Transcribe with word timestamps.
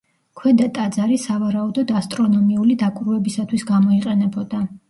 ქვედა 0.39 0.65
ტაძარი 0.77 1.19
სავარაუდოდ 1.25 1.93
ასტრონომიული 2.01 2.81
დაკვირვებებისათვის 2.85 3.71
გამოიყენებოდა. 3.75 4.69